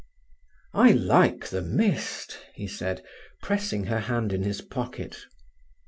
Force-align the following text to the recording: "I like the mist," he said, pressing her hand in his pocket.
"I 0.73 0.93
like 0.93 1.45
the 1.49 1.61
mist," 1.61 2.39
he 2.55 2.65
said, 2.65 3.03
pressing 3.43 3.83
her 3.83 3.99
hand 3.99 4.33
in 4.33 4.41
his 4.41 4.59
pocket. 4.61 5.27